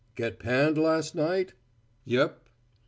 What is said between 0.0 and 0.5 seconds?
"Get